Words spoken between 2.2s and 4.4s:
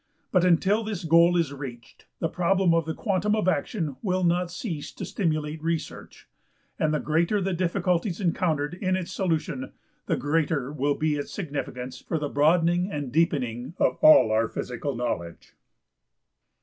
problem of the quantum of action will